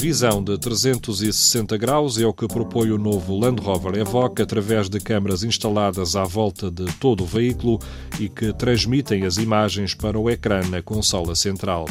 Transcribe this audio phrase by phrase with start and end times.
[0.00, 4.98] Visão de 360 graus é o que propõe o novo Land Rover Evoque através de
[4.98, 7.78] câmaras instaladas à volta de todo o veículo
[8.18, 11.84] e que transmitem as imagens para o ecrã na consola central.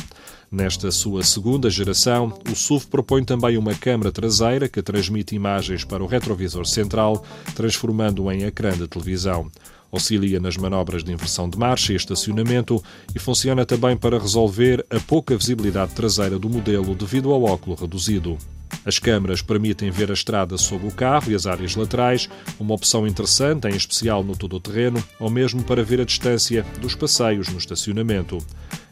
[0.51, 6.03] Nesta sua segunda geração, o SUV propõe também uma câmara traseira que transmite imagens para
[6.03, 9.51] o retrovisor central, transformando-o em ecrã de televisão.
[9.91, 12.83] Auxilia nas manobras de inversão de marcha e estacionamento
[13.15, 18.37] e funciona também para resolver a pouca visibilidade traseira do modelo devido ao óculo reduzido.
[18.85, 23.05] As câmaras permitem ver a estrada sob o carro e as áreas laterais, uma opção
[23.05, 28.37] interessante, em especial no todo-terreno, ou mesmo para ver a distância dos passeios no estacionamento.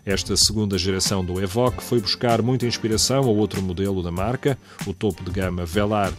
[0.06, 4.94] Esta segunda geração do Evoque foi buscar muita inspiração ao outro modelo da marca, o
[4.94, 6.14] topo de gama Velar.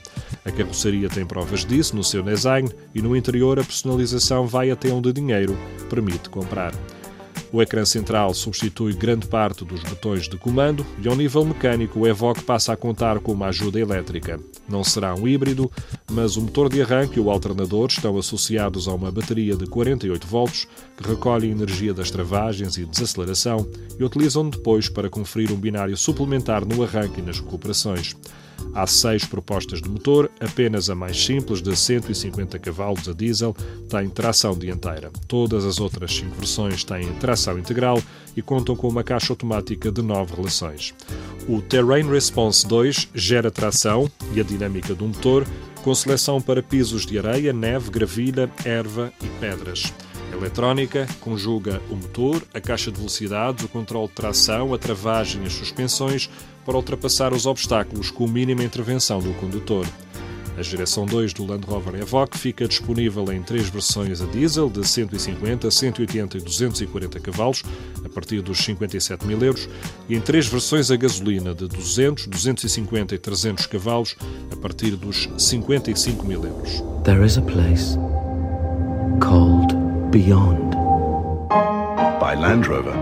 [0.44, 4.90] A carroceria tem provas disso no seu design e no interior a personalização vai até
[4.90, 5.56] onde dinheiro
[5.88, 6.72] permite comprar.
[7.50, 12.06] O ecrã central substitui grande parte dos botões de comando e, ao nível mecânico, o
[12.06, 14.38] Evoque passa a contar com uma ajuda elétrica.
[14.68, 15.70] Não será um híbrido,
[16.10, 20.26] mas o motor de arranque e o alternador estão associados a uma bateria de 48
[20.26, 23.66] volts que recolhe energia das travagens e desaceleração
[23.98, 28.14] e utilizam depois para conferir um binário suplementar no arranque e nas recuperações.
[28.74, 33.54] Há seis propostas de motor, apenas a mais simples, de 150 cavalos a diesel,
[33.88, 35.10] tem tração dianteira.
[35.26, 38.00] Todas as outras cinco versões têm tração integral
[38.36, 40.94] e contam com uma caixa automática de nove relações.
[41.48, 45.46] O Terrain Response 2 gera tração e a dinâmica do motor,
[45.82, 49.92] com seleção para pisos de areia, neve, gravilha, erva e pedras.
[50.32, 55.42] A eletrónica conjuga o motor, a caixa de velocidades, o controle de tração, a travagem
[55.42, 56.28] e as suspensões
[56.64, 59.86] para ultrapassar os obstáculos com mínima intervenção do condutor.
[60.58, 64.86] A geração 2 do Land Rover Evoque fica disponível em três versões a diesel de
[64.86, 67.62] 150, 180 e 240 cavalos,
[68.04, 69.68] a partir dos 57 mil euros,
[70.08, 74.16] e em três versões a gasolina de 200, 250 e 300 cavalos,
[74.50, 76.82] a partir dos 55 mil euros.
[77.04, 77.96] There is a place
[79.20, 79.77] called
[80.10, 80.70] Beyond.
[82.18, 82.94] by Land Rover.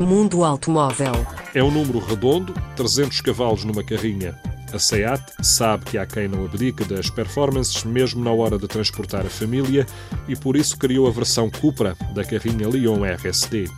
[0.00, 1.12] Mundo Automóvel.
[1.54, 4.34] É um número redondo, 300 cavalos numa carrinha.
[4.72, 9.26] A SEAT sabe que há quem não abdique das performances mesmo na hora de transportar
[9.26, 9.84] a família
[10.26, 13.68] e por isso criou a versão Cupra da carrinha Leon RSD.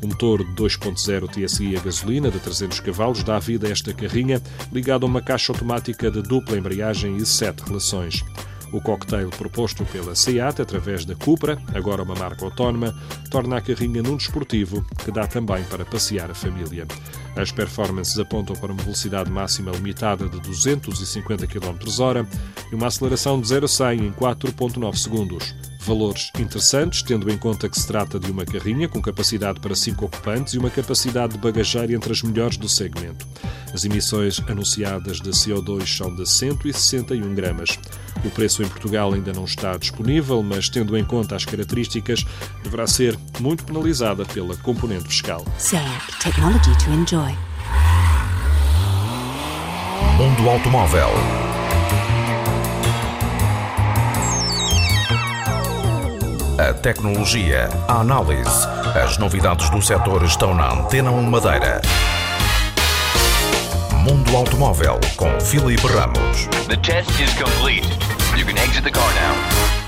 [0.00, 4.40] O motor de 2.0 TSI a gasolina de 300 cavalos dá vida a esta carrinha
[4.72, 8.24] ligada a uma caixa automática de dupla embreagem e sete relações.
[8.72, 12.94] O cocktail proposto pela SEAT através da Cupra, agora uma marca autónoma,
[13.28, 16.86] torna a carrinha num desportivo que dá também para passear a família.
[17.36, 22.26] As performances apontam para uma velocidade máxima limitada de 250 km/h
[22.70, 25.54] e uma aceleração de 0 a 100 em 4.9 segundos.
[25.80, 30.04] Valores interessantes, tendo em conta que se trata de uma carrinha com capacidade para 5
[30.04, 33.26] ocupantes e uma capacidade de bagageiro entre as melhores do segmento.
[33.72, 37.78] As emissões anunciadas de CO2 são de 161 gramas.
[38.24, 42.24] O preço em Portugal ainda não está disponível, mas tendo em conta as características,
[42.62, 45.44] deverá ser muito penalizada pela componente fiscal.
[45.58, 45.82] SEAT.
[46.20, 47.34] Technology to enjoy.
[50.16, 51.08] Mundo Automóvel.
[56.58, 58.66] A tecnologia, a análise,
[59.02, 61.80] as novidades do setor estão na Antena 1 Madeira.
[64.00, 66.46] Mundo Automóvel com Filipe Ramos.
[66.68, 67.86] The test is complete.
[68.34, 69.79] You can exit the car now.